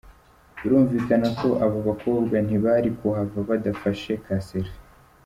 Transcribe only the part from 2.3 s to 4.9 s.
ntibari kuhava badafashe ka 'Selfie'.